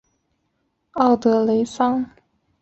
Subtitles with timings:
[0.93, 2.09] 奥德雷桑。